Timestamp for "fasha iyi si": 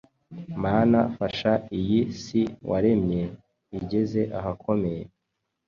1.17-2.41